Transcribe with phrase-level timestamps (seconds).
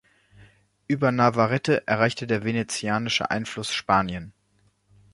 [0.87, 4.33] Über Navarrete erreichte der venezianische Einfluss Spanien.